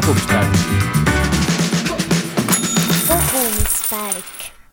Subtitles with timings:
[0.00, 0.60] kogumispäevik.
[3.08, 4.24] kogumispäevik.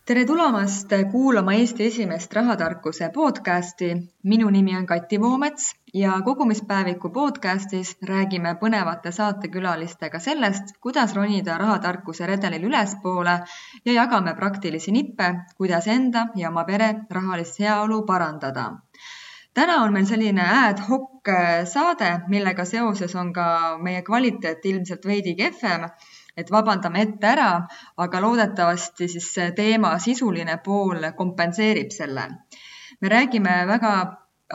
[0.04, 3.96] tere tulemast kuulama Eesti esimest rahatarkuse podcasti.
[4.22, 12.26] minu nimi on Kati Voomets ja kogumispäeviku podcastis räägime põnevate saatekülalistega sellest, kuidas ronida rahatarkuse
[12.26, 13.40] redelil ülespoole
[13.84, 18.72] ja jagame praktilisi nippe, kuidas enda ja oma pere rahalist heaolu parandada
[19.56, 23.46] täna on meil selline ad hoc äh, saade, millega seoses on ka
[23.82, 25.88] meie kvaliteet ilmselt veidi kehvem,
[26.36, 27.50] et vabandame ette ära,
[28.04, 32.28] aga loodetavasti siis teema sisuline pool kompenseerib selle.
[33.00, 33.92] me räägime väga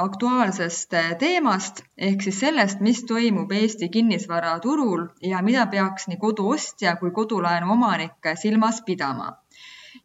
[0.03, 6.95] aktuaalsest äh, teemast ehk siis sellest, mis toimub Eesti kinnisvaraturul ja mida peaks nii koduostja
[7.01, 9.33] kui kodulaenu omanik silmas pidama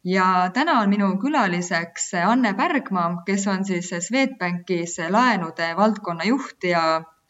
[0.03, 6.83] ja täna on minu külaliseks Anne Pärgma, kes on siis Swedbankis laenude valdkonna juht ja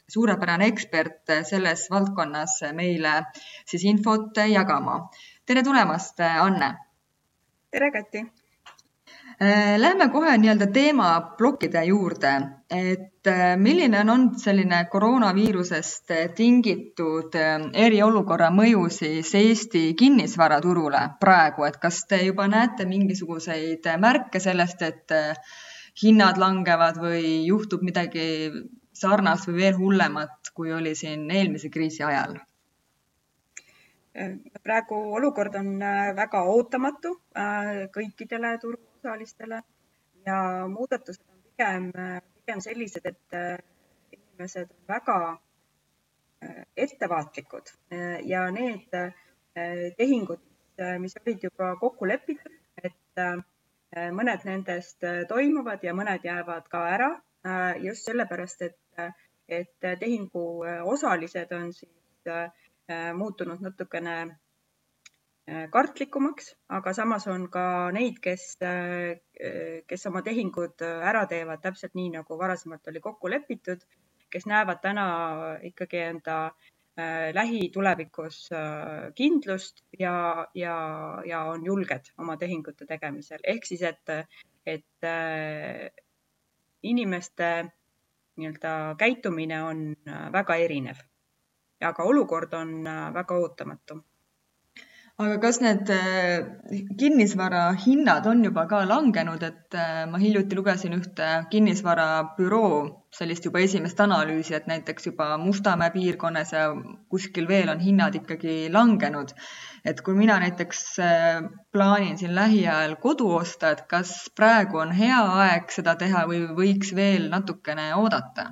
[0.07, 3.21] suurepärane ekspert selles valdkonnas meile
[3.65, 5.09] siis infot jagama.
[5.45, 6.75] tere tulemast, Anne!
[7.71, 8.25] tere, Kati!
[9.41, 12.29] Äh, lähme kohe nii-öelda teemaplokkide juurde,
[12.73, 21.67] et äh, milline on olnud selline koroonaviirusest tingitud äh, eriolukorra mõju siis Eesti kinnisvaraturule praegu,
[21.69, 25.15] et kas te juba näete mingisuguseid märke sellest, et
[26.01, 28.25] hinnad langevad või juhtub midagi
[28.89, 32.39] sarnast või veel hullemat, kui oli siin eelmise kriisi ajal?
[34.65, 35.75] praegu olukord on
[36.17, 37.11] väga ootamatu
[37.93, 39.61] kõikidele turu osalistele
[40.25, 41.91] ja muudatused on pigem,
[42.35, 43.57] pigem sellised, et äh,
[44.11, 45.19] inimesed on väga
[46.43, 48.91] äh, ettevaatlikud äh, ja need
[49.97, 50.41] tehingud,
[51.01, 52.53] mis olid juba kokku lepitud,
[52.85, 53.21] et
[54.13, 57.07] mõned nendest toimuvad ja mõned jäävad ka ära
[57.81, 59.01] just sellepärast, et,
[59.49, 60.43] et tehingu
[60.93, 62.29] osalised on siis
[63.17, 64.37] muutunud natukene
[65.47, 69.19] kartlikumaks, aga samas on ka neid, kes, äh,
[69.87, 73.85] kes oma tehingud äh, ära teevad täpselt nii, nagu varasemalt oli kokku lepitud,
[74.29, 75.05] kes näevad täna
[75.63, 76.39] ikkagi enda
[76.97, 78.47] lähitulevikus
[79.13, 80.77] kindlust ja, ja,
[81.29, 83.37] ja on julged oma tehingute tegemisel.
[83.43, 84.33] ehk siis, et,
[84.65, 85.07] et
[86.81, 87.51] inimeste
[88.41, 89.85] nii-öelda käitumine on
[90.33, 91.05] väga erinev.
[91.85, 92.81] aga olukord on
[93.13, 94.01] väga ootamatu
[95.23, 96.43] aga kas need äh,
[97.01, 102.75] kinnisvara hinnad on juba ka langenud, et äh, ma hiljuti lugesin ühte kinnisvarabüroo
[103.19, 106.67] sellist juba esimest analüüsi, et näiteks juba Mustamäe piirkonnas ja
[107.09, 109.33] kuskil veel on hinnad ikkagi langenud.
[109.87, 115.23] et kui mina näiteks äh, plaanin siin lähiajal kodu osta, et kas praegu on hea
[115.47, 118.51] aeg seda teha või võiks veel natukene oodata?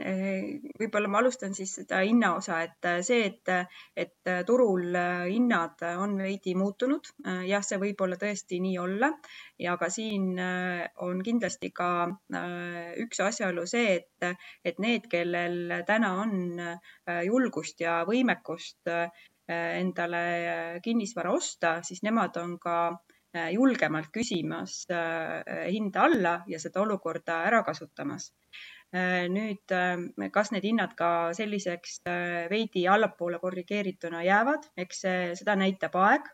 [0.00, 3.50] Võib-olla ma alustan siis seda hinnaosa, et äh, see, et,
[3.96, 7.10] et äh, turul äh, hinnad on veidi muutunud,
[7.48, 9.10] jah, see võib olla tõesti nii olla.
[9.60, 10.38] Ja ka siin
[11.04, 11.90] on kindlasti ka
[13.02, 16.62] üks asjaolu see, et, et need, kellel täna on
[17.26, 18.88] julgust ja võimekust
[19.50, 20.22] endale
[20.84, 22.78] kinnisvara osta, siis nemad on ka
[23.52, 28.30] julgemalt küsimas hinda alla ja seda olukorda ära kasutamas.
[28.30, 35.04] Äh, nüüd, äh, kas need hinnad ka selliseks äh, veidi allapoole korrigeerituna jäävad, eks
[35.40, 36.28] seda näitab aeg.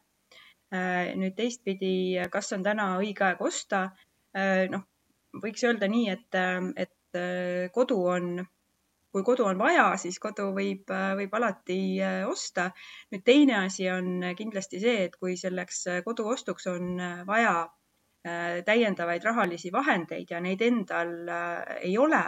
[1.16, 3.84] nüüd teistpidi, kas on täna õige aeg osta?
[4.72, 4.82] noh,
[5.44, 6.38] võiks öelda nii, et,
[6.76, 8.26] et kodu on,
[9.14, 11.78] kui kodu on vaja, siis kodu võib, võib alati
[12.26, 12.72] osta.
[13.14, 16.98] nüüd teine asi on kindlasti see, et kui selleks kodu ostuks on
[17.30, 17.75] vaja Äh,
[18.66, 22.22] täiendavaid rahalisi vahendeid ja neid endal äh, ei ole,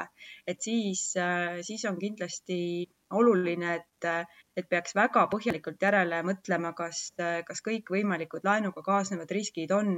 [0.46, 4.08] et siis, äh, siis on kindlasti oluline, et,
[4.56, 9.94] et peaks väga põhjalikult järele mõtlema, kas, kas kõikvõimalikud laenuga kaasnevad riskid on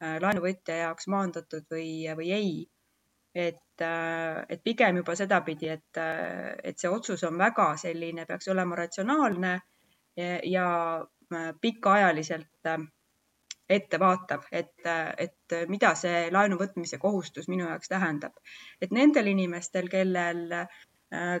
[0.00, 2.54] laenuvõtja jaoks maandatud või, või ei.
[3.36, 6.00] et, et pigem juba sedapidi, et,
[6.64, 9.52] et see otsus on väga selline, peaks olema ratsionaalne
[10.16, 10.66] ja, ja
[11.60, 12.72] pikaajaliselt
[13.68, 18.32] ettevaatav, et, et mida see laenu võtmise kohustus minu jaoks tähendab.
[18.80, 20.54] et nendel inimestel, kellel,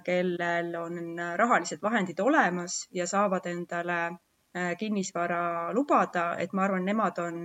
[0.04, 7.18] kellel on rahalised vahendid olemas ja saavad endale äh, kinnisvara lubada, et ma arvan, nemad
[7.18, 7.40] on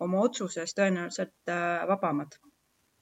[0.00, 2.38] oma otsuses tõenäoliselt äh, vabamad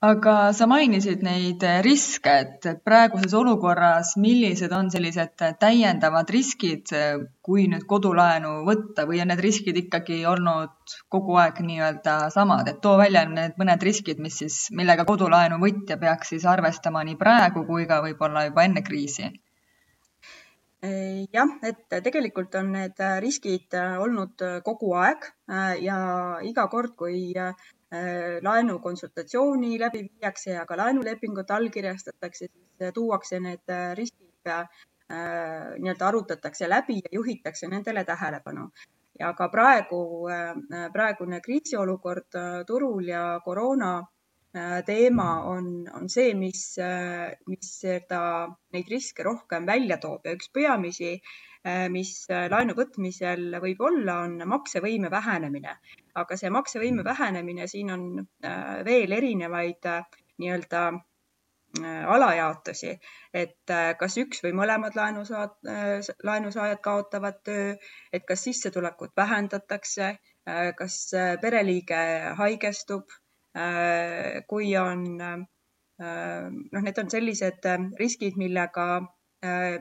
[0.05, 6.93] aga sa mainisid neid riske, et praeguses olukorras, millised on sellised täiendavad riskid,
[7.43, 12.83] kui nüüd kodulaenu võtta või on need riskid ikkagi olnud kogu aeg nii-öelda samad, et
[12.85, 17.65] too välja need mõned riskid, mis siis, millega kodulaenu võtja peaks siis arvestama nii praegu
[17.65, 19.33] kui ka võib-olla juba enne kriisi.
[20.87, 25.25] Jah, et tegelikult on need riskid olnud kogu aeg
[25.83, 25.97] ja
[26.47, 27.33] iga kord, kui
[28.43, 34.51] laenukonsultatsiooni läbi viiakse ja ka laenulepingut allkirjastatakse, siis tuuakse need riskid
[35.79, 38.67] nii-öelda arutatakse läbi ja juhitakse nendele tähelepanu.
[39.19, 40.01] Ja ka praegu,
[40.93, 43.93] praegune kriisiolukord turul ja koroona
[44.57, 48.21] Äh, teema on, on see, mis, äh, mis seda,
[48.73, 50.25] neid riske rohkem välja toob.
[50.25, 51.56] Ja üks peamisi, äh,
[51.91, 55.77] mis laenu võtmisel võib olla, on maksevõime vähenemine.
[56.15, 58.05] aga see maksevõime vähenemine, siin on
[58.85, 59.89] veel erinevaid
[60.39, 60.83] nii-öelda
[62.15, 62.95] alajaotusi,
[63.35, 65.59] et kas üks või mõlemad laenusaad,
[66.25, 67.75] laenusaajad kaotavad töö,
[68.13, 70.15] et kas sissetulekut vähendatakse,
[70.79, 71.01] kas
[71.43, 72.01] pereliige
[72.39, 73.11] haigestub
[73.57, 75.39] Äh, kui on, äh,
[76.73, 78.85] noh, need on sellised äh, riskid, millega,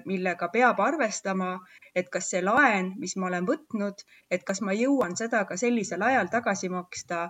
[0.06, 1.50] millega peab arvestama,
[1.96, 6.04] et kas see laen, mis ma olen võtnud, et kas ma jõuan seda ka sellisel
[6.04, 7.30] ajal tagasi maksta,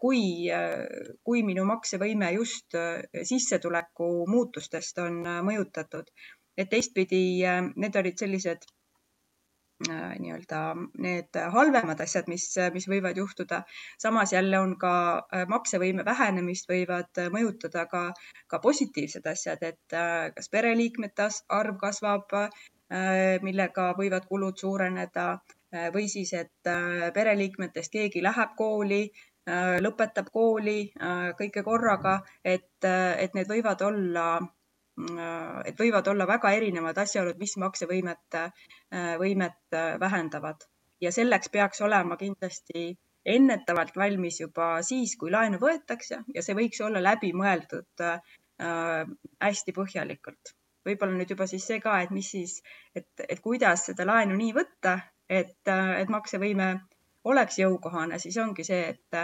[0.00, 0.22] kui,
[1.26, 2.78] kui minu maksevõime just
[3.32, 6.10] sissetuleku muutustest on mõjutatud.
[6.56, 7.44] et teistpidi
[7.76, 8.75] need olid sellised Äh,
[9.84, 10.60] nii-öelda
[11.04, 13.62] need halvemad asjad, mis, mis võivad juhtuda.
[13.98, 18.12] samas jälle on ka äh, maksevõime vähenemist võivad mõjutada ka,
[18.46, 22.32] ka positiivsed asjad, et äh, kas pereliikmete arv kasvab,
[23.42, 25.40] millega võivad kulud suureneda
[25.94, 26.68] või siis, et
[27.14, 29.00] pereliikmetest keegi läheb kooli,
[29.82, 30.92] lõpetab kooli
[31.40, 34.55] kõike korraga, et, et need võivad olla Äh,
[34.96, 40.64] et võivad olla väga erinevad asjaolud, mis maksevõimet, äh, võimet äh, vähendavad
[41.00, 42.94] ja selleks peaks olema kindlasti
[43.26, 48.20] ennetavalt valmis juba siis, kui laenu võetakse ja see võiks olla läbimõeldud äh,
[49.42, 50.54] hästi põhjalikult.
[50.86, 52.60] võib-olla nüüd juba siis see ka, et mis siis,
[52.94, 56.70] et, et kuidas seda laenu nii võtta, et, et maksevõime
[57.26, 59.18] oleks jõukohane, siis ongi see, et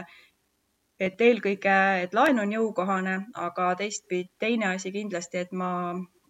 [1.02, 5.70] et eelkõige, et laen on jõukohane, aga teistpidi teine asi kindlasti, et ma,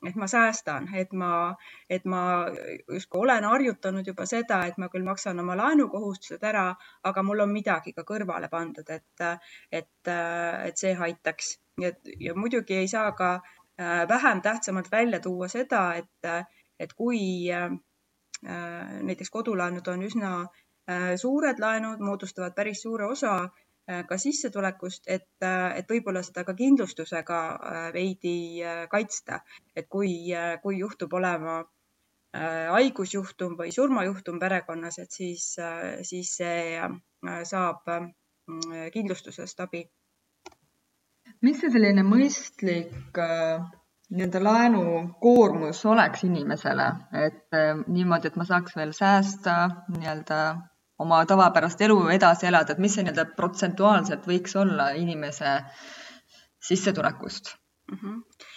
[0.08, 1.32] et ma säästan, et ma,
[1.90, 2.22] et ma
[2.88, 6.66] justkui olen harjutanud juba seda, et ma küll maksan oma laenukohustused ära,
[7.10, 9.26] aga mul on midagi ka kõrvale pandud, et,
[9.70, 11.56] et, et see aitaks.
[11.80, 17.50] ja, ja muidugi ei saa ka äh, vähem tähtsamalt välja tuua seda, et, et kui
[17.52, 17.70] äh,
[18.42, 23.36] näiteks kodulaenud on üsna äh, suured laenud, moodustavad päris suure osa
[24.08, 28.34] ka sissetulekust, et, äh, et võib-olla seda ka kindlustusega äh, veidi
[28.90, 29.42] kaitsta,
[29.76, 31.62] et kui, kui juhtub olema
[32.32, 35.50] haigusjuhtum või surmajuhtum perekonnas, et siis,
[36.08, 36.78] siis see
[37.44, 37.90] saab
[38.94, 39.82] kindlustusest abi.
[41.44, 46.88] mis see selline mõistlik nii-öelda laenukoormus oleks inimesele,
[47.26, 49.58] et niimoodi, et ma saaks veel säästa
[49.98, 50.40] nii-öelda
[51.02, 55.58] oma tavapärast elu edasi elada, et mis see nii-öelda protsentuaalselt võiks olla inimese
[56.70, 57.54] sissetulekust
[57.90, 57.98] mm?
[58.02, 58.48] -hmm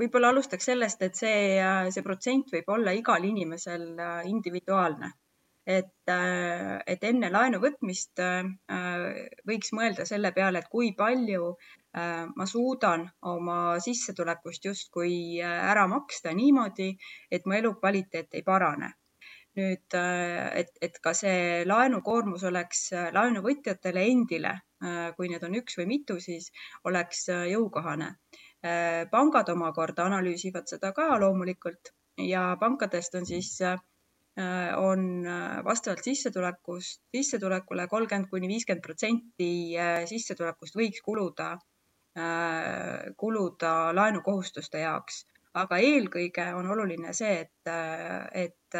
[0.00, 1.60] võib-olla alustaks sellest, et see,
[1.92, 5.10] see protsent võib olla igal inimesel äh, individuaalne.
[5.66, 8.20] et, äh, et enne laenu võtmist
[9.50, 11.56] võiks mõelda selle peale, et kui palju
[12.36, 16.90] ma suudan oma sissetulekust justkui ära maksta niimoodi,
[17.30, 18.92] et mu elukvaliteet ei parane
[19.56, 24.52] nüüd, äh, et, et ka see laenukoormus oleks äh, laenuvõtjatele endile,
[24.84, 26.50] äh, kui need on üks või mitu, siis
[26.84, 28.16] oleks jõukohane.
[29.10, 33.60] pangad omakorda analüüsivad seda ka loomulikult ja pankadest on siis,
[34.80, 35.04] on
[35.68, 39.50] vastavalt sissetulekust, sissetulekule kolmkümmend kuni viiskümmend protsenti
[40.10, 41.52] sissetulekust võiks kuluda,
[43.22, 45.22] kuluda laenukohustuste jaoks
[45.62, 47.70] aga eelkõige on oluline see, et,
[48.44, 48.78] et,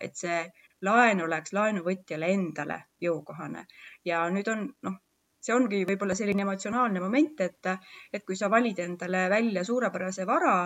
[0.00, 0.38] et see
[0.84, 3.66] laen oleks laenuvõtjale endale jõukohane.
[4.08, 4.96] Ja nüüd on noh,
[5.44, 7.70] see ongi võib-olla selline emotsionaalne moment, et,
[8.12, 10.56] et kui sa valid endale välja suurepärase vara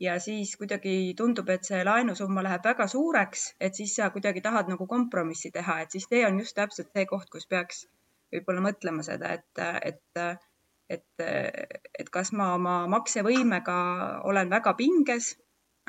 [0.00, 4.68] ja siis kuidagi tundub, et see laenusumma läheb väga suureks, et siis sa kuidagi tahad
[4.72, 7.86] nagu kompromissi teha, et siis see on just täpselt see koht, kus peaks
[8.34, 10.22] võib-olla mõtlema seda, et, et
[10.90, 11.24] et,
[11.98, 13.76] et kas ma oma maksevõimega
[14.30, 15.32] olen väga pinges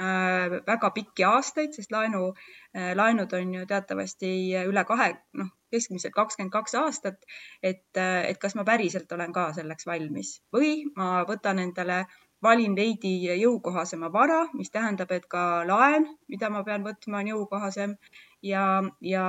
[0.02, 2.32] äh, väga pikki aastaid, sest laenu,
[2.76, 4.30] äh, laenud on ju teatavasti
[4.66, 5.10] üle kahe,
[5.42, 7.26] noh, keskmiselt kakskümmend kaks aastat.
[7.64, 12.06] et, äh, et kas ma päriselt olen ka selleks valmis või ma võtan endale,
[12.44, 17.96] valin veidi jõukohasema vara, mis tähendab, et ka laen, mida ma pean võtma, on jõukohasem
[18.44, 19.26] ja, ja,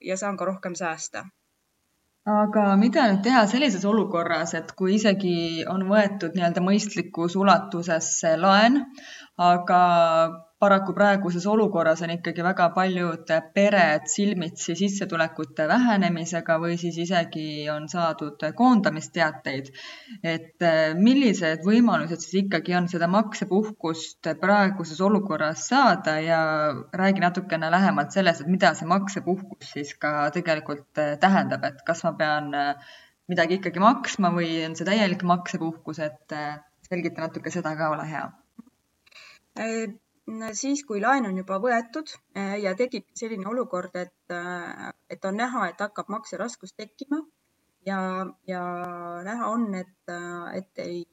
[0.00, 1.24] ja saan ka rohkem säästa
[2.32, 8.08] aga mida nüüd teha sellises olukorras, et kui isegi on võetud nii-öelda mõistlikus ulatuses
[8.40, 8.80] laen,
[9.36, 9.80] aga
[10.64, 17.88] paraku praeguses olukorras on ikkagi väga paljud pered silmitsi sissetulekute vähenemisega või siis isegi on
[17.92, 19.68] saadud koondamisteateid.
[20.34, 26.16] et äh, millised võimalused siis ikkagi on seda maksepuhkust praeguses olukorras saada?
[26.24, 26.40] Ja
[27.02, 32.04] räägi natukene lähemalt sellest, et mida see maksepuhkus siis ka tegelikult äh, tähendab, et kas
[32.08, 32.94] ma pean äh,
[33.28, 36.38] midagi ikkagi maksma või on see täielik maksepuhkus, et
[36.88, 38.24] selgita natuke seda ka, ole hea
[40.52, 45.36] siis, kui laen on juba võetud eh, ja tekib selline olukord, et, eh, et on
[45.36, 47.20] näha, et hakkab makseraskus tekkima
[47.86, 47.98] ja,
[48.48, 48.62] ja
[49.24, 51.04] näha on, et, eh, et ei,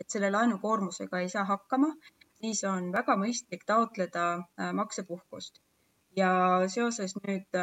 [0.00, 1.94] et selle laenukoormusega ei saa hakkama,
[2.40, 4.28] siis on väga mõistlik taotleda
[4.72, 5.60] maksepuhkust.
[6.16, 6.30] ja
[6.66, 7.56] seoses nüüd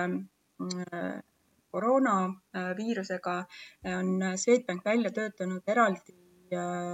[1.72, 3.34] koroonaviirusega
[3.98, 6.16] on Swedbank välja töötanud eraldi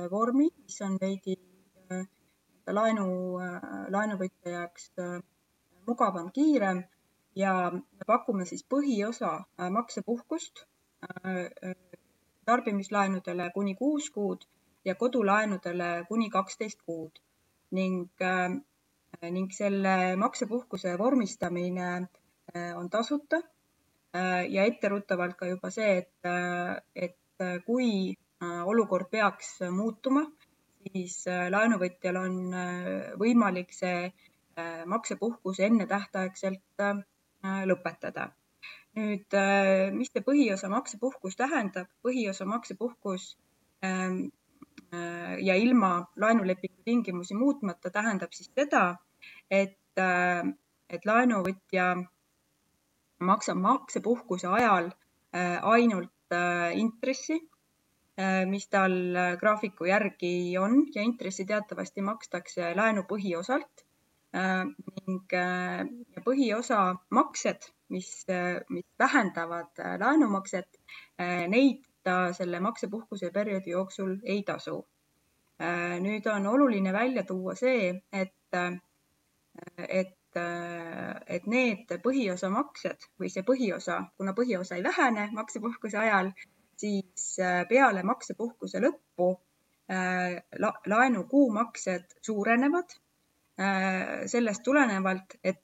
[0.09, 1.35] vormi, mis on veidi
[2.71, 3.39] laenu,
[3.91, 5.19] laenuvõtja jaoks äh,
[5.87, 6.83] mugavam, kiirem
[7.35, 10.63] ja me pakume siis põhiosa äh, maksepuhkust
[11.03, 11.75] äh,
[12.45, 14.45] tarbimislaenudele kuni kuus kuud
[14.85, 17.19] ja kodulaenudele kuni kaksteist kuud.
[17.73, 18.11] Ning,
[19.31, 22.07] ning selle maksepuhkuse vormistamine
[22.75, 23.39] on tasuta
[24.49, 26.27] ja etteruttavalt ka juba see, et,
[26.93, 28.13] et kui
[28.67, 30.27] olukord peaks muutuma
[30.91, 36.87] siis äh, laenuvõtjal on äh, võimalik see äh, maksepuhkus ennetähtaegselt
[37.67, 38.29] lõpetada.
[38.95, 39.35] nüüd,
[39.97, 41.89] mis see põhiosa maksepuhkus tähendab?
[42.05, 43.33] põhiosa maksepuhkus
[43.83, 44.29] ähm,
[45.41, 48.95] ja ilma laenulepingu tingimusi muutmata tähendab siis seda,
[49.51, 49.99] et,
[50.89, 51.87] et laenuvõtja
[53.19, 54.91] maksab maksepuhkuse ajal
[55.73, 56.37] ainult
[56.77, 57.41] intressi
[58.45, 63.85] mis tal äh, graafiku järgi on ja intressi teatavasti makstakse laenu põhiosalt
[64.37, 64.67] äh,
[65.07, 65.33] ning
[66.25, 68.11] põhiosa maksed, mis,
[68.69, 70.79] mis vähendavad laenumakset,
[71.49, 74.85] neid ta selle maksepuhkuse perioodi jooksul ei tasu.
[76.03, 78.57] nüüd on oluline välja tuua see, et,
[79.87, 80.39] et,
[81.35, 86.33] et need põhiosa maksed või see põhiosa, kuna põhiosa ei vähene maksepuhkuse ajal,
[86.77, 89.29] siis äh, peale maksepuhkuse lõppu
[89.91, 90.43] äh,
[90.85, 92.95] laenu kuumaksed suurenevad
[93.59, 95.63] äh, sellest tulenevalt, et,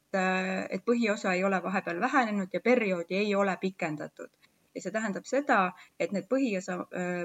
[0.69, 4.29] et põhiosa ei ole vahepeal vähenenud ja perioodi ei ole pikendatud.
[4.75, 6.75] ja see tähendab seda, et need põhiosa,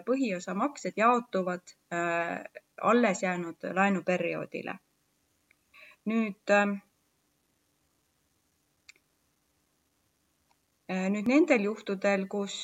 [0.06, 1.74] põhiosa maksed jaotuvad
[2.82, 4.74] alles jäänud laenuperioodile.
[6.08, 6.54] nüüd,
[10.88, 12.56] nüüd nendel juhtudel, kus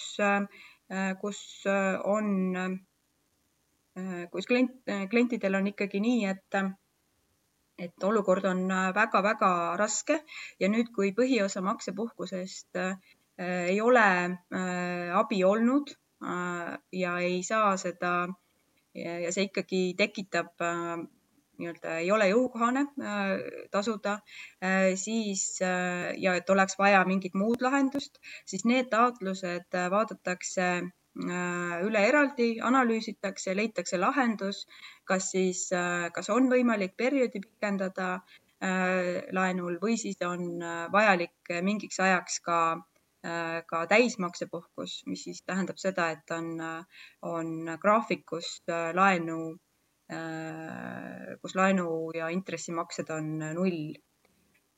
[1.20, 6.58] kus äh, on, äh, kus klient, klientidel on ikkagi nii, et,
[7.78, 10.20] et olukord on väga-väga raske.
[10.60, 12.80] Ja nüüd, kui põhiosa maksepuhkusest
[13.40, 14.06] ei ole
[15.16, 15.94] abi olnud
[16.92, 18.12] ja ei saa seda
[18.92, 20.60] ja see ikkagi tekitab
[21.60, 23.32] nii-öelda ei ole jõukohane äh,
[23.74, 24.18] tasuda,
[24.64, 30.70] äh, siis äh, ja et oleks vaja mingit muud lahendust, siis need taotlused vaadatakse
[31.20, 34.60] üle eraldi, analüüsitakse, leitakse lahendus,
[35.04, 35.64] kas siis,
[36.14, 38.12] kas on võimalik perioodi pikendada
[39.34, 40.62] laenul või siis on
[40.94, 42.60] vajalik mingiks ajaks ka
[43.72, 46.54] ka täismaksepuhkus, mis siis tähendab seda, et on,
[47.26, 47.50] on
[47.82, 48.62] graafikus
[48.94, 49.40] laenu
[51.42, 53.82] kus laenu ja intressimaksed on null.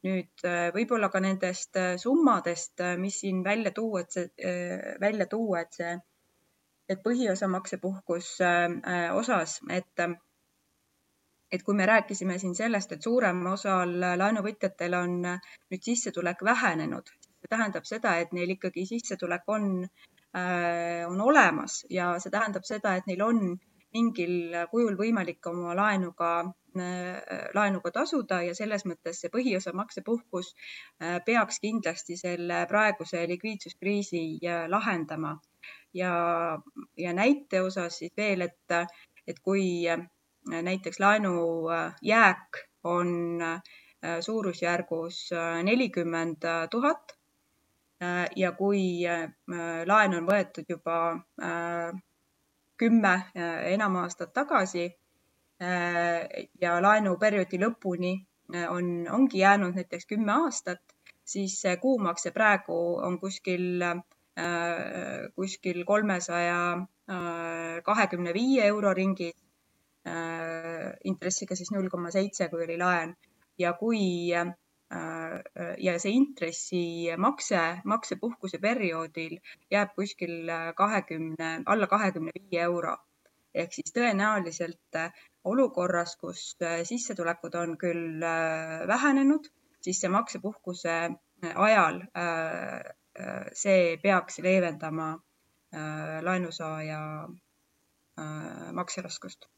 [0.03, 4.49] nüüd äh, võib-olla ka nendest äh, summadest, mis siin välja tuua, et see,
[4.99, 5.93] välja tuua, et see,
[6.91, 8.33] et põhiosa maksepuhkus
[9.15, 10.03] osas, et
[11.53, 17.55] et kui me rääkisime siin sellest, et suuremal osal laenuvõtjatel on nüüd sissetulek vähenenud, see
[17.55, 19.69] tähendab seda, et neil ikkagi sissetulek on,
[21.13, 23.45] on olemas ja see tähendab seda, et neil on
[23.95, 26.33] mingil kujul võimalik oma laenuga,
[27.55, 34.65] laenuga tasuda ja selles mõttes see põhiosa maksepuhkus äh, peaks kindlasti selle praeguse likviidsuskriisi äh,
[34.73, 35.39] lahendama.
[35.95, 36.13] ja,
[36.97, 38.95] ja näite osas siis veel, et,
[39.29, 40.07] et kui äh,
[40.49, 41.69] näiteks laenu
[42.03, 43.39] jääk on
[44.21, 45.31] suurusjärgus
[45.63, 47.13] nelikümmend tuhat
[48.37, 49.05] ja kui
[49.87, 50.97] laen on võetud juba
[52.83, 54.87] kümme äh, enam aastat tagasi
[55.63, 58.13] äh, ja laenuperioodi lõpuni
[58.55, 60.83] äh, on, ongi jäänud näiteks kümme aastat,
[61.25, 63.85] siis see kuumakse praegu on kuskil,
[65.37, 66.59] kuskil kolmesaja
[67.85, 69.37] kahekümne viie euro ringis,
[71.05, 73.13] intressiga siis null koma seitse, kui oli laen.
[73.61, 74.33] Ja kui
[75.79, 79.39] ja see intressimakse, maksepuhkuse perioodil
[79.71, 82.97] jääb kuskil kahekümne, alla kahekümne viie euro.
[83.55, 84.99] Ehk siis tõenäoliselt
[85.45, 86.57] olukorras, kus
[86.89, 88.21] sissetulekud on küll
[88.89, 89.49] vähenenud,
[89.81, 90.97] siis see maksepuhkuse
[91.55, 92.03] ajal
[93.53, 95.09] see peaks leevendama
[96.29, 97.01] laenusaaja
[98.73, 99.49] makseraskust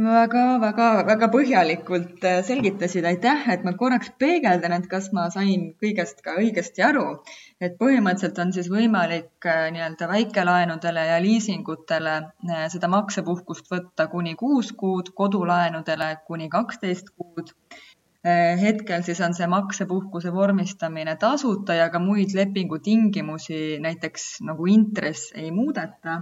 [0.00, 6.38] väga-väga-väga põhjalikult äh, selgitasid, aitäh, et ma korraks peegeldan, et kas ma sain kõigest ka
[6.40, 7.22] õigesti aru.
[7.60, 14.34] et põhimõtteliselt on siis võimalik äh, nii-öelda väikelaenudele ja liisingutele äh, seda maksepuhkust võtta kuni
[14.34, 17.52] kuus kuud, kodulaenudele kuni kaksteist kuud.
[18.24, 25.50] hetkel siis on see maksepuhkuse vormistamine tasuta ja ka muid lepingutingimusi, näiteks nagu intress ei
[25.50, 26.20] muudeta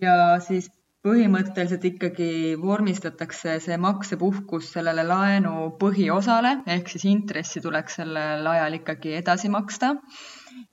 [0.00, 0.70] ja siis
[1.08, 9.14] põhimõtteliselt ikkagi vormistatakse see maksepuhkus sellele laenu põhiosale ehk siis intressi tuleks sellel ajal ikkagi
[9.22, 9.94] edasi maksta.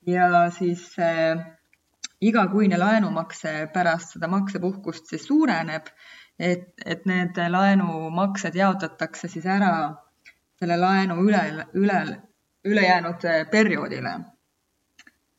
[0.08, 1.39] ja siis äh,
[2.22, 5.88] igakuine laenumakse pärast seda maksepuhkust siis suureneb,
[6.39, 9.72] et, et need laenumaksed jaotatakse siis ära
[10.60, 11.44] selle laenu üle,
[11.75, 12.00] üle,
[12.65, 14.18] ülejäänud perioodile.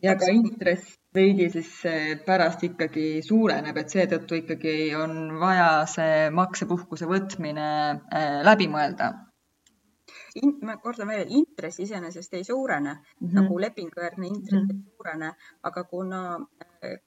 [0.03, 1.71] ja ka intress veidi siis
[2.27, 9.15] pärast ikkagi suureneb, et seetõttu ikkagi on vaja see maksepuhkuse võtmine äh, läbi mõelda.
[10.63, 13.35] ma kordan veel, intress iseenesest ei suurene mm -hmm.
[13.39, 14.85] nagu lepingujärgne intress mm -hmm.
[14.85, 15.33] ei suurene,
[15.63, 16.21] aga kuna,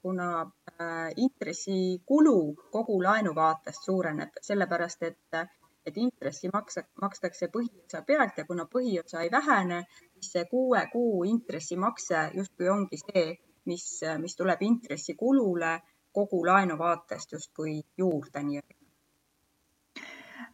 [0.02, 5.46] kuna äh, intressikulu kogu laenu vaatest suureneb, sellepärast et
[5.86, 11.24] et intressi maksa, makstakse põhiosa pealt ja kuna põhiosa ei vähene, siis see kuue kuu
[11.24, 15.80] intressimakse justkui ongi see, mis, mis tuleb intressikulule
[16.14, 18.76] kogu laenu vaatest justkui juurde nii-öelda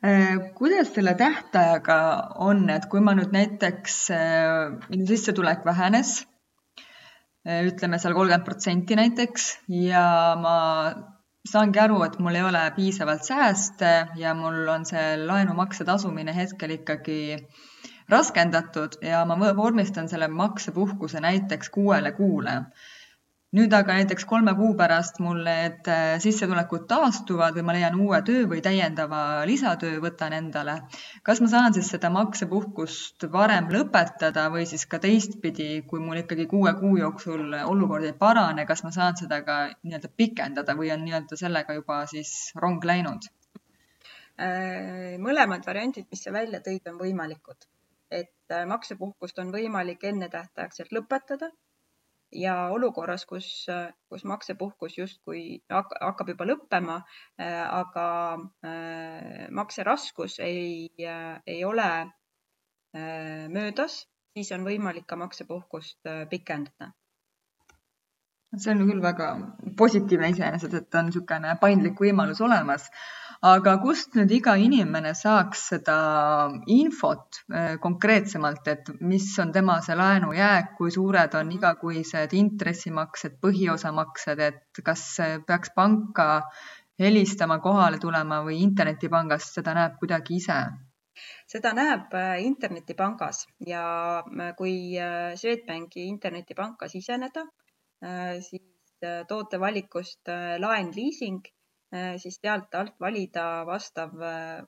[0.05, 1.97] äh, kuidas selle tähtajaga
[2.47, 6.17] on, et kui ma nüüd näiteks, äh, minu sissetulek vähenes,
[7.47, 9.51] äh, ütleme seal kolmkümmend protsenti näiteks
[9.85, 10.05] ja
[10.41, 10.57] ma
[11.45, 16.73] saangi aru, et mul ei ole piisavalt sääste ja mul on see laenumakse tasumine hetkel
[16.79, 17.19] ikkagi
[18.09, 22.61] raskendatud ja ma vormistan selle maksepuhkuse näiteks kuuele kuule
[23.55, 28.19] nüüd aga näiteks kolme kuu pärast mul need äh, sissetulekud taastuvad või ma leian uue
[28.27, 30.75] töö või täiendava lisatöö võtan endale.
[31.23, 36.47] kas ma saan siis seda maksepuhkust varem lõpetada või siis ka teistpidi, kui mul ikkagi
[36.51, 41.05] kuue kuu jooksul olukord ei parane, kas ma saan seda ka nii-öelda pikendada või on
[41.07, 43.29] nii-öelda sellega juba siis rong läinud?
[44.35, 47.69] Äh, mõlemad variandid, mis sa välja tõid, on võimalikud,
[48.11, 51.53] et äh, maksepuhkust on võimalik ennetähtaegselt lõpetada
[52.35, 53.47] ja olukorras, kus,
[54.09, 56.99] kus maksepuhkus justkui hakkab juba lõppema,
[57.39, 58.07] aga
[58.65, 60.89] äh, makseraskus ei,
[61.47, 64.03] ei ole äh, möödas,
[64.35, 66.91] siis on võimalik ka maksepuhkust äh, pikendada.
[68.55, 69.29] See on küll väga
[69.79, 72.85] positiivne iseenesest, et on niisugune paindlik võimalus olemas
[73.45, 75.95] aga kust nüüd iga inimene saaks seda
[76.73, 84.41] infot äh, konkreetsemalt, et mis on tema see laenujääk, kui suured on igakuised intressimaksed, põhiosamaksed,
[84.47, 85.05] et kas
[85.45, 86.27] peaks panka
[87.01, 90.59] helistama, kohale tulema või internetipangast seda näeb kuidagi ise?
[91.47, 93.85] seda näeb äh, internetipangas ja
[94.25, 94.97] äh, kui
[95.37, 97.45] Swedbanki internetipanka siseneda,
[98.43, 98.65] siis
[99.29, 100.29] tootevalikust
[100.61, 101.45] laen, liising
[102.21, 104.13] siis sealt alt valida vastav,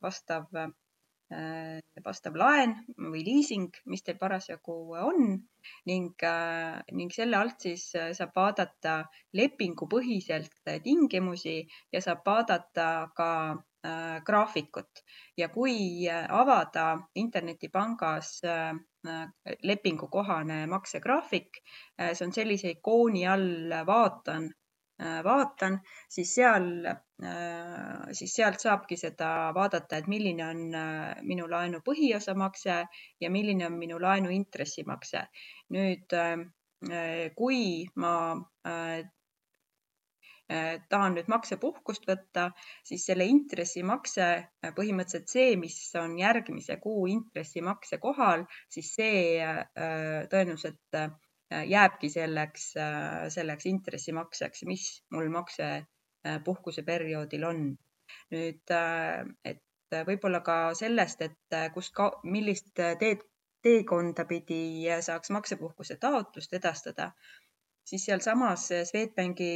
[0.01, 0.45] vastav,
[1.33, 5.37] äh, vastav laen või liising, mis teil parasjagu on.
[5.89, 8.99] Ning, äh, ning selle alt siis saab vaadata
[9.35, 11.57] lepingupõhiselt tingimusi
[11.91, 13.31] ja saab vaadata ka
[14.27, 15.03] graafikut.
[15.37, 18.41] Ja kui avada internetipangas
[19.63, 21.61] lepingukohane maksegraafik,
[21.95, 24.66] see on sellise ikooni all vaatan Äh,
[24.99, 25.79] vaatan,
[26.10, 32.79] siis seal, äh, siis sealt saabki seda vaadata, et milline on äh, minu laenu põhiosamakse
[33.21, 35.27] ja milline on minu laenu intressimakse.
[35.69, 36.13] nüüd,
[37.36, 37.62] kui
[37.99, 38.12] ma
[40.47, 42.45] tahan nüüd maksepuhkust võtta,
[42.88, 44.27] siis selle intressimakse
[44.77, 49.43] põhimõtteliselt see, mis on järgmise kuu intressimakse kohal, siis see
[49.75, 57.67] tõenäoliselt Äh, jääbki selleks, äh, selleks intressimakseks, mis mul maksepuhkuse äh, perioodil on.
[58.31, 58.71] nüüd,
[59.43, 63.25] et võib-olla ka sellest, et kust ka, millist teed,
[63.63, 67.10] teekonda pidi saaks maksepuhkuse taotlust edastada,
[67.83, 69.49] siis sealsamas Swedbanki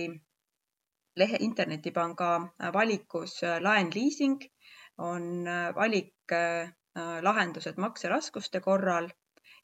[1.15, 2.31] lehe, internetipanga
[2.75, 4.43] valikus laen, liising
[4.97, 6.35] on valik
[7.23, 9.07] lahendused makseraskuste korral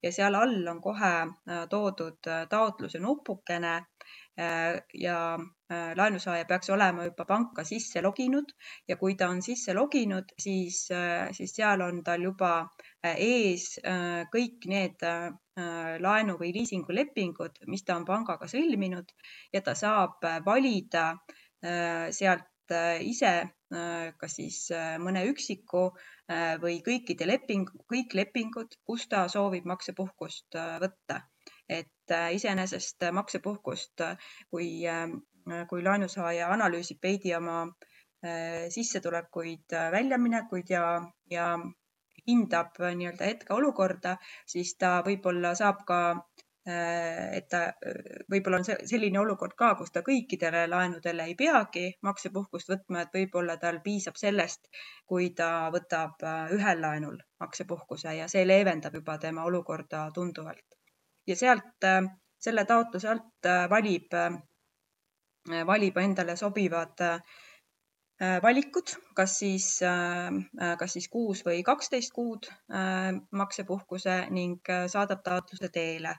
[0.03, 1.13] ja seal all on kohe
[1.69, 3.75] toodud taotluse nupukene
[4.93, 5.19] ja
[5.95, 8.51] laenusaaja peaks olema juba panka sisse loginud
[8.87, 10.83] ja kui ta on sisse loginud, siis,
[11.31, 12.51] siis seal on tal juba
[13.03, 13.79] ees
[14.35, 15.07] kõik need
[16.05, 19.09] laenu või liisingulepingud, mis ta on pangaga sõlminud
[19.53, 21.09] ja ta saab valida
[22.13, 23.33] sealt ise
[23.69, 24.57] kas siis
[25.03, 25.89] mõne üksiku
[26.61, 31.21] või kõikide leping, kõik lepingud, kus ta soovib maksepuhkust võtta.
[31.67, 34.01] et iseenesest maksepuhkust,
[34.49, 34.69] kui,
[35.69, 37.65] kui laenusaaja analüüsib veidi oma
[38.71, 40.85] sissetulekuid, väljaminekuid ja,
[41.29, 41.49] ja
[42.27, 49.19] hindab nii-öelda hetkeolukorda, siis ta võib-olla saab ka Äh, et ta, äh, võib-olla on selline
[49.21, 54.67] olukord ka, kus ta kõikidele laenudele ei peagi maksepuhkust võtma, et võib-olla tal piisab sellest,
[55.07, 60.77] kui ta võtab äh, ühel laenul maksepuhkuse ja see leevendab juba tema olukorda tunduvalt.
[61.27, 61.85] ja sealt,
[62.39, 64.13] selle taotluse alt valib,
[65.67, 67.03] valib endale sobivad
[68.43, 69.65] valikud, kas siis,
[70.79, 72.47] kas siis kuus või kaksteist kuud
[73.41, 76.15] maksepuhkuse ning saadab taotluse teele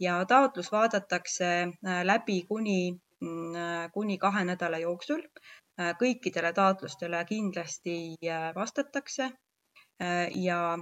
[0.00, 5.22] ja taotlus vaadatakse äh, läbi kuni, mm, äh, kuni kahe nädala jooksul.
[5.80, 8.16] Äh, kõikidele taotlustele kindlasti
[8.54, 9.30] vastatakse
[10.34, 10.78] ja,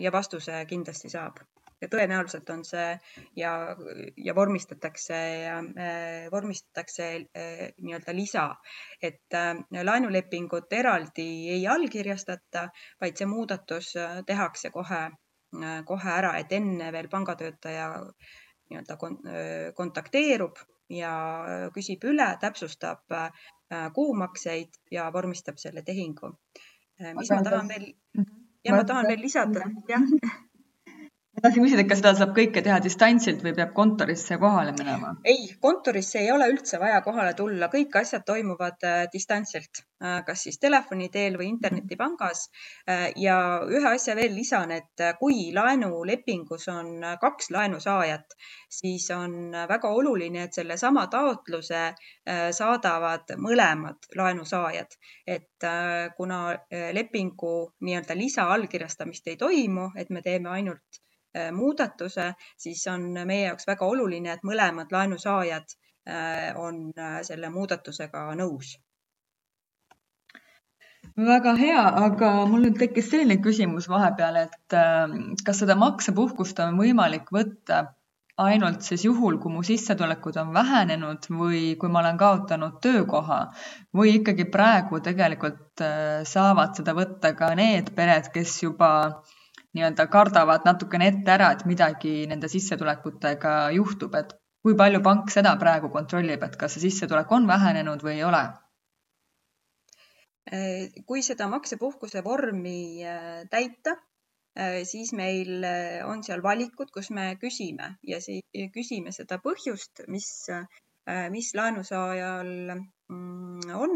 [0.00, 1.38] ja vastuse kindlasti saab
[1.80, 2.90] ja tõenäoliselt on see
[3.36, 3.52] ja,
[4.16, 5.20] ja vormistatakse,
[6.32, 8.44] vormistatakse nii-öelda lisa,
[9.02, 9.38] et
[9.82, 12.68] laenulepingut eraldi ei allkirjastata,
[13.00, 13.94] vaid see muudatus
[14.26, 15.08] tehakse kohe
[15.50, 17.86] Äh, kohe ära, et enne veel pangatöötaja
[18.70, 18.96] nii-öelda
[19.74, 20.60] kontakteerub
[20.94, 21.14] ja
[21.74, 23.48] küsib üle, täpsustab äh,
[23.96, 26.30] kuumakseid ja vormistab selle tehingu.
[27.02, 28.46] Äh, mis ma tahan veel, mhm.
[28.68, 30.06] ja ma tahan veel lisada, jah
[31.42, 35.12] tahtsin küsida, et kas seda saab kõike teha distantsilt või peab kontorisse kohale minema?
[35.24, 40.44] ei, kontorisse ei ole üldse vaja kohale tulla, kõik asjad toimuvad äh, distantsilt, äh, kas
[40.46, 42.46] siis telefoni teel või internetipangas.
[42.88, 43.36] Äh, ja
[43.68, 48.36] ühe asja veel lisan, et kui laenulepingus on kaks laenusaajat,
[48.80, 51.82] siis on väga oluline, et sellesama taotluse
[52.54, 55.66] saadavad mõlemad laenusaajad, et
[56.16, 56.40] kuna
[56.94, 57.54] lepingu
[57.86, 61.00] nii-öelda lisaallkirjastamist ei toimu, et me teeme ainult
[61.52, 65.74] muudatuse, siis on meie jaoks väga oluline, et mõlemad laenusaajad
[66.08, 68.78] äh, on äh, selle muudatusega nõus.
[71.20, 74.76] väga hea, aga mul nüüd tekkis selline küsimus vahepeal, et
[75.44, 77.80] kas seda maksepuhkust on võimalik võtta
[78.40, 83.40] ainult siis juhul, kui mu sissetulekud on vähenenud või kui ma olen kaotanud töökoha
[83.96, 85.84] või ikkagi praegu tegelikult
[86.30, 89.36] saavad seda võtta ka need pered, kes juba äh,
[89.76, 95.54] nii-öelda kardavad natukene ette ära, et midagi nende sissetulekutega juhtub, et kui palju pank seda
[95.60, 98.44] praegu kontrollib, et kas see sissetulek on vähenenud või ei ole?
[101.06, 103.92] kui seda maksepuhkuse vormi äh, täita,
[104.58, 108.18] äh, siis meil äh, on seal valikud, kus me küsime ja
[108.74, 110.48] küsime seda põhjust, mis,
[111.30, 113.94] mis laenusaajal mm, on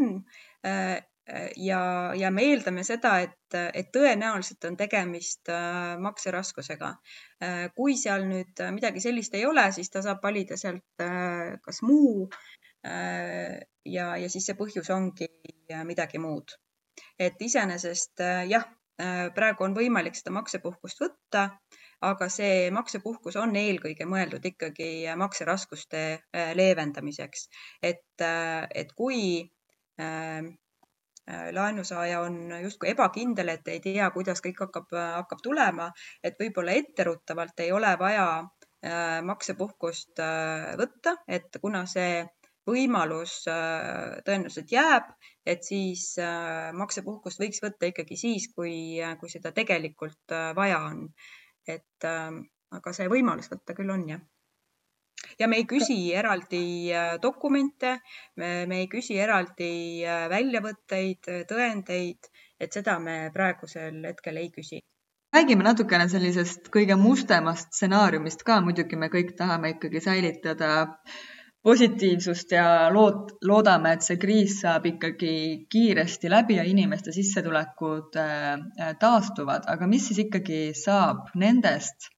[1.57, 1.79] ja,
[2.15, 6.91] ja me eeldame seda, et, et tõenäoliselt on tegemist äh, makseraskusega.
[7.43, 11.81] Äh, kui seal nüüd midagi sellist ei ole, siis ta saab valida sealt äh, kas
[11.85, 12.29] muu
[12.85, 15.25] ja, ja siis see põhjus ongi
[15.89, 16.51] midagi muud.
[17.17, 18.67] et iseenesest jah,
[19.33, 21.47] praegu on võimalik seda maksepuhkust võtta,
[22.05, 26.03] aga see maksepuhkus on eelkõige mõeldud ikkagi makseraskuste
[26.61, 27.47] leevendamiseks,
[27.81, 29.49] et, et kui
[31.27, 35.89] laenusaaja on justkui ebakindel, et ei tea, kuidas kõik hakkab, hakkab tulema,
[36.23, 42.25] et võib-olla etteruttavalt ei ole vaja äh, maksepuhkust äh, võtta, et kuna see
[42.65, 45.11] võimalus tõenäoliselt jääb,
[45.45, 46.15] et siis
[46.73, 51.03] maksepuhkust võiks võtta ikkagi siis, kui, kui seda tegelikult vaja on.
[51.69, 54.25] et aga see võimalus võtta küll on, jah
[55.39, 57.99] ja me ei küsi eraldi äh, dokumente,
[58.39, 59.69] me ei küsi eraldi
[60.05, 64.81] äh, väljavõtteid, tõendeid, et seda me praegusel hetkel ei küsi.
[65.35, 70.69] Räägime natukene sellisest kõige mustemast stsenaariumist ka, muidugi me kõik tahame ikkagi säilitada
[71.65, 75.33] positiivsust ja lood, loodame, et see kriis saab ikkagi
[75.71, 82.11] kiiresti läbi ja inimeste sissetulekud äh, taastuvad, aga mis siis ikkagi saab nendest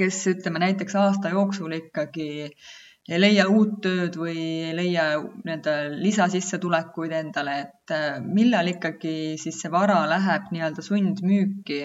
[0.00, 2.30] kes ütleme näiteks aasta jooksul ikkagi
[3.10, 4.36] ei leia uut tööd või
[4.68, 11.82] ei leia nii-öelda lisasissetulekuid endale, et äh, millal ikkagi siis see vara läheb nii-öelda sundmüüki?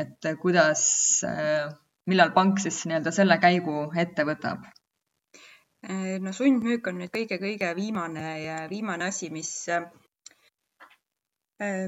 [0.00, 0.82] et äh, kuidas,
[1.26, 1.70] äh,
[2.10, 4.66] millal pank siis nii-öelda selle käigu ette võtab?
[6.20, 8.34] no sundmüük on nüüd kõige-kõige viimane,
[8.68, 9.48] viimane asi, mis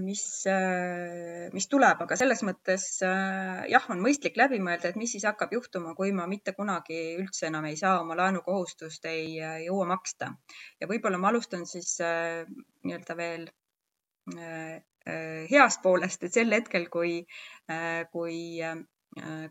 [0.04, 5.14] mis, äh, mis tuleb, aga selles mõttes äh, jah, on mõistlik läbi mõelda, et mis
[5.14, 9.88] siis hakkab juhtuma, kui ma mitte kunagi üldse enam ei saa oma laenukohustust, ei jõua
[9.94, 10.34] maksta.
[10.80, 13.48] ja võib-olla ma alustan siis nii-öelda veel
[15.50, 17.24] heast poolest, et sel hetkel, kui,
[18.12, 18.38] kui,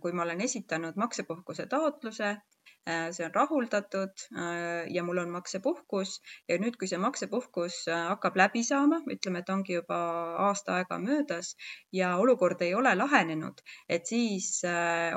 [0.01, 2.50] kui ma olen esitanud maksepuhkuse taotluse Äh,
[2.85, 6.15] see on rahuldatud äh, ja mul on maksepuhkus.
[6.49, 9.99] Ja nüüd, kui see maksepuhkus äh, hakkab läbi saama, ütleme, et ongi juba
[10.47, 11.55] aasta aega möödas
[11.93, 14.61] ja olukord ei ole lahenenud, et siis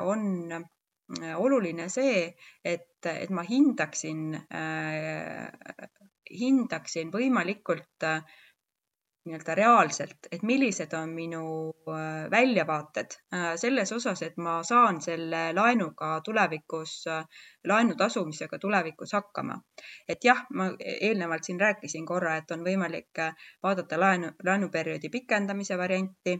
[0.01, 0.53] on
[1.37, 2.33] oluline see,
[2.65, 4.39] et, et ma hindaksin,
[6.31, 8.23] hindaksin võimalikult äh,
[9.25, 11.43] nii-öelda reaalselt, et millised on minu
[11.89, 17.25] äh, väljavaated äh, selles osas, et ma saan selle laenuga tulevikus, äh,
[17.67, 19.57] laenu tasumisega tulevikus hakkama.
[20.07, 23.23] et jah, ma eelnevalt siin rääkisin korra, et on võimalik
[23.63, 26.37] vaadata laenu, laenuperioodi pikendamise varianti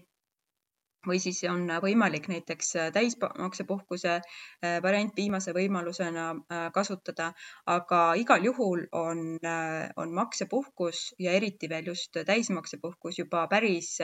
[1.08, 7.32] või siis on võimalik näiteks äh, täismaksepuhkuse äh, variant viimase võimalusena äh, kasutada,
[7.66, 9.40] aga igal juhul on,
[9.98, 13.98] on maksepuhkus ja eriti veel just täismaksepuhkus juba päris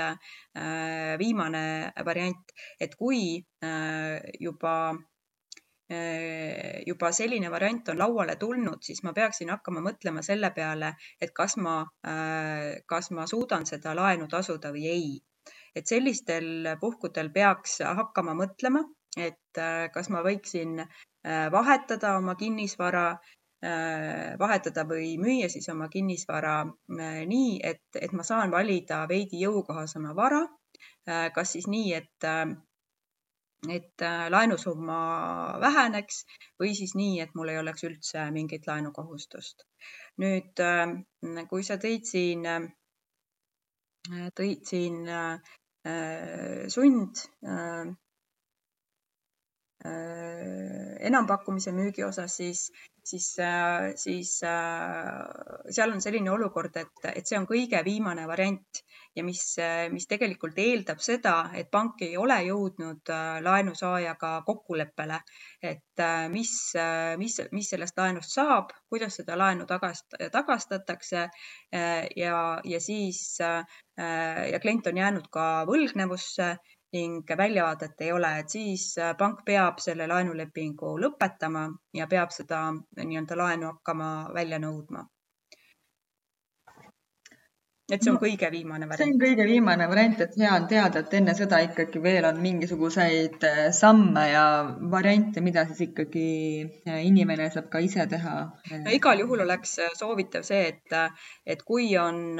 [1.19, 1.63] viimane
[2.05, 3.41] variant, et kui
[4.39, 4.75] juba
[6.87, 11.57] juba selline variant on lauale tulnud, siis ma peaksin hakkama mõtlema selle peale, et kas
[11.59, 11.81] ma,
[12.87, 15.11] kas ma suudan seda laenu tasuda või ei
[15.75, 18.83] et sellistel puhkudel peaks hakkama mõtlema,
[19.17, 23.05] et äh, kas ma võiksin äh, vahetada oma kinnisvara,
[23.65, 30.15] äh, vahetada või müüa siis oma kinnisvara nii, et, et ma saan valida veidi jõukohasema
[30.15, 30.47] vara.
[31.35, 32.25] kas siis nii, et
[33.69, 34.97] et laenusumma
[35.61, 36.23] väheneks
[36.59, 39.65] või siis nii, et mul ei oleks üldse mingit laenukohustust.
[40.21, 40.61] nüüd,
[41.49, 42.45] kui sa tõid siin,
[44.37, 45.03] tõid siin
[46.69, 47.93] sund äh, äh,
[49.81, 52.67] enampakkumise müügi osas, siis,
[53.03, 53.31] siis,
[53.97, 58.83] siis seal on selline olukord, et, et see on kõige viimane variant
[59.15, 59.41] ja mis,
[59.91, 65.19] mis tegelikult eeldab seda, et pank ei ole jõudnud äh, laenusaajaga kokkuleppele,
[65.61, 71.27] et äh, mis, äh, mis, mis sellest laenust saab, kuidas seda laenu tagast, tagastatakse
[71.71, 76.55] ja, ja siis ja klient on jäänud ka võlgnevusse
[76.93, 81.65] ning väljavaadet ei ole, et siis pank peab selle laenulepingu lõpetama
[81.99, 85.07] ja peab seda nii-öelda laenu hakkama välja nõudma
[87.91, 89.01] et see on no, kõige viimane variant.
[89.03, 92.39] see on kõige viimane variant, et hea on teada, et enne seda ikkagi veel on
[92.43, 94.45] mingisuguseid äh, samme ja
[94.93, 96.25] variante, mida siis ikkagi
[96.87, 98.35] äh, inimene saab ka ise teha.
[98.85, 100.97] no igal juhul oleks äh, soovitav see, et,
[101.45, 102.39] et kui on,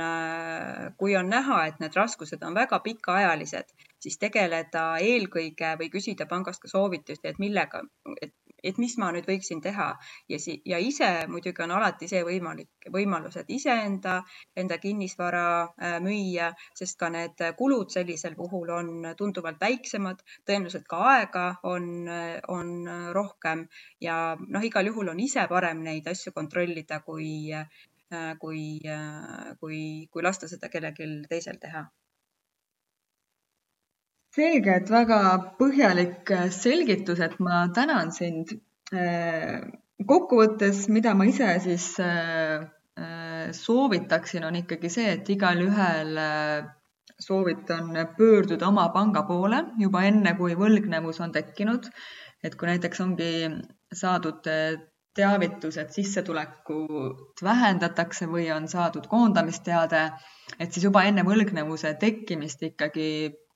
[0.98, 6.64] kui on näha, et need raskused on väga pikaajalised, siis tegeleda eelkõige või küsida pangast
[6.64, 7.84] ka soovitusi, et millega,
[8.22, 9.88] et et mis ma nüüd võiksin teha.
[10.30, 14.20] Ja si-, ja ise muidugi on alati see võimalik, võimalus, et iseenda,
[14.58, 21.02] enda kinnisvara äh, müüa, sest ka need kulud sellisel puhul on tunduvalt väiksemad, tõenäoliselt ka
[21.14, 21.88] aega on,
[22.54, 22.74] on
[23.16, 23.66] rohkem
[24.02, 29.82] ja noh, igal juhul on ise parem neid asju kontrollida, kui, äh, kui, äh, kui,
[30.12, 31.88] kui lasta seda kellelgi teisel teha
[34.36, 35.22] selge, et väga
[35.60, 38.54] põhjalik äh, selgitus, et ma tänan sind.
[38.92, 39.62] Äh,
[40.08, 42.64] kokkuvõttes, mida ma ise siis äh,
[43.56, 46.18] soovitaksin, on ikkagi see, et igalühel
[47.22, 51.88] soovitan pöörduda oma panga poole juba enne, kui võlgnevus on tekkinud.
[52.44, 53.32] et kui näiteks ongi
[53.94, 54.48] saadud
[55.14, 60.02] teavitus, et sissetulekut vähendatakse või on saadud koondamisteade,
[60.58, 63.08] et siis juba enne võlgnevuse tekkimist ikkagi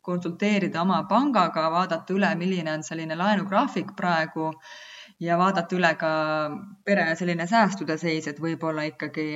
[0.06, 4.52] konsulteerida oma pangaga, vaadata üle, milline on selline laenugraafik praegu
[5.20, 6.14] ja vaadata üle ka
[6.86, 9.30] pere selline säästude seis, et võib-olla ikkagi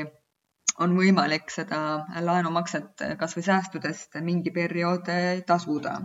[0.83, 1.79] on võimalik seda
[2.23, 5.09] laenumakset kasvõi säästudest mingi periood
[5.47, 5.95] tasuda.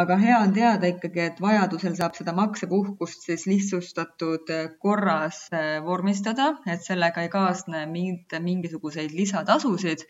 [0.00, 5.40] aga hea on teada ikkagi, et vajadusel saab seda maksepuhkust siis lihtsustatud korras
[5.86, 10.06] vormistada, et sellega ei kaasne mitte mingisuguseid lisatasusid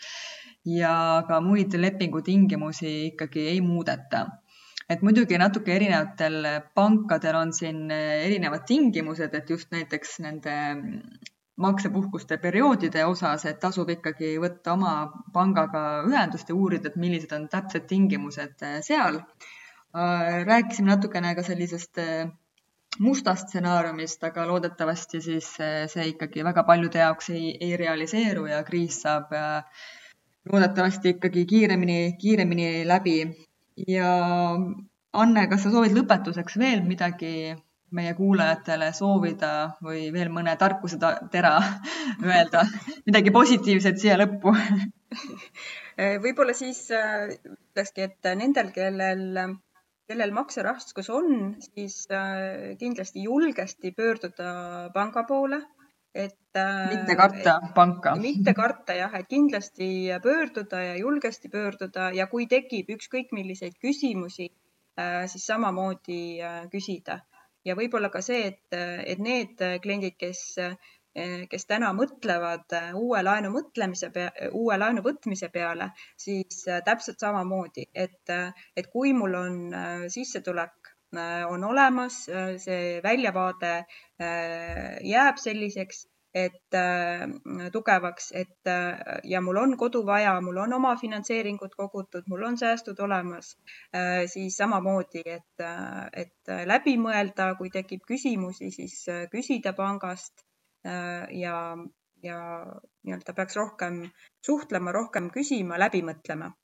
[0.66, 4.26] ja ka muid lepingutingimusi ikkagi ei muudeta.
[4.90, 10.54] et muidugi natuke erinevatel pankadel on siin erinevad tingimused, et just näiteks nende
[11.60, 14.94] maksepuhkuste perioodide osas, et tasub ikkagi võtta oma
[15.32, 19.20] pangaga ühendust ja uurida, et millised on täpsed tingimused seal.
[20.50, 21.98] rääkisime natukene ka sellisest
[22.98, 25.48] mustast stsenaariumist, aga loodetavasti siis
[25.94, 29.34] see ikkagi väga paljude jaoks ei, ei realiseeru ja kriis saab
[30.48, 33.18] loodetavasti ikkagi kiiremini, kiiremini läbi.
[33.88, 34.12] ja
[35.12, 37.57] Anne, kas sa soovid lõpetuseks veel midagi
[37.90, 40.98] meie kuulajatele soovida või veel mõne tarkuse
[41.33, 41.57] tera
[42.29, 42.62] öelda,
[43.07, 44.55] midagi positiivset siia lõppu?
[46.24, 49.42] Võib-olla siis äh, ütlekski, et nendel, kellel
[50.11, 55.61] kellel makseraskus on, siis äh, kindlasti julgesti pöörduda panga poole,
[56.14, 56.36] et.
[56.56, 58.16] Äh, mitte karta panka.
[58.18, 64.50] mitte karta jah, et kindlasti pöörduda ja julgesti pöörduda ja kui tekib ükskõik milliseid küsimusi,
[64.98, 66.22] äh, siis samamoodi
[66.72, 67.20] küsida
[67.64, 70.58] ja võib-olla ka see, et, et need kliendid, kes
[71.50, 74.10] kes täna mõtlevad uue laenu mõtlemise
[74.54, 78.30] uue laenu võtmise peale, siis täpselt samamoodi, et,
[78.76, 79.56] et kui mul on
[80.06, 80.79] sissetulek
[81.48, 82.22] on olemas,
[82.62, 83.74] see väljavaade
[85.04, 86.76] jääb selliseks, et
[87.74, 88.70] tugevaks, et
[89.24, 93.56] ja mul on kodu vaja, mul on oma finantseeringud kogutud, mul on säästud olemas,
[94.30, 95.66] siis samamoodi, et,
[96.12, 99.02] et läbi mõelda, kui tekib küsimusi, siis
[99.34, 100.46] küsida pangast
[100.86, 101.76] Äh, ja,
[102.22, 102.38] ja
[103.04, 104.00] nii-öelda peaks rohkem
[104.46, 106.46] suhtlema, rohkem küsima, läbi mõtlema.
[106.48, 106.59] äh,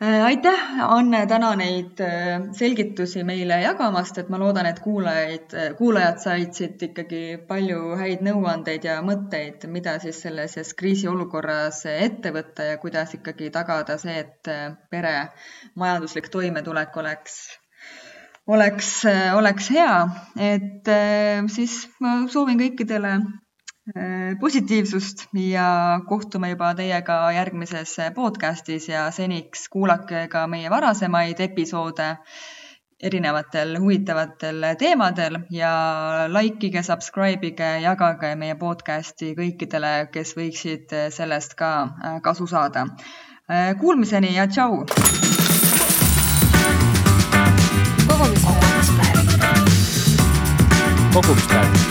[0.00, 6.54] aitäh, Anne, täna neid äh, selgitusi meile jagamast, et ma loodan, et kuulajaid, kuulajad said
[6.56, 13.12] siit ikkagi palju häid nõuandeid ja mõtteid, mida siis selles kriisiolukorras ette võtta ja kuidas
[13.18, 14.52] ikkagi tagada see, et
[14.90, 15.16] pere
[15.76, 17.42] majanduslik toimetulek oleks
[18.50, 19.04] oleks,
[19.36, 19.92] oleks hea,
[20.40, 23.28] et äh, siis ma soovin kõikidele äh,
[24.40, 32.16] positiivsust ja kohtume juba teiega järgmises podcastis ja seniks kuulake ka meie varasemaid episoode
[33.02, 35.72] erinevatel huvitavatel teemadel ja
[36.28, 42.86] likeige, subscribe ige, jagage meie podcasti kõikidele, kes võiksid sellest ka äh, kasu saada.
[43.80, 44.84] Kuulmiseni ja tšau!
[48.10, 49.20] kogumispäev.
[51.14, 51.89] kogumispäev